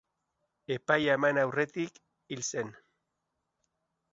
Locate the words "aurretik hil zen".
1.41-2.73